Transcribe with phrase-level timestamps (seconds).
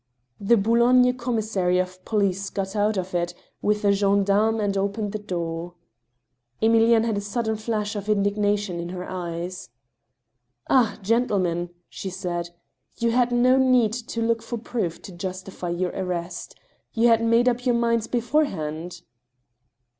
[0.39, 5.19] The Boulogne commissary of police got out of it with a gendarme and opened the
[5.19, 5.75] door.'
[6.63, 9.69] Emilienne had a sudden flash of hidignation in her eyes."
[10.67, 11.69] Ah, gentlemen!
[11.79, 12.49] *' she said,"
[12.99, 16.55] you had no need to look for proof to justify your arrest;
[16.93, 19.03] you had made up your minds beforehand